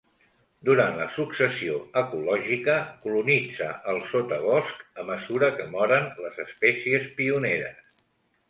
[0.67, 7.81] Durant la successió ecològica, colonitza el sotabosc a mesura que moren les espècies pioneres.